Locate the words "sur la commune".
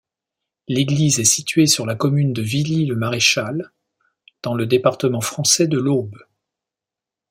1.67-2.33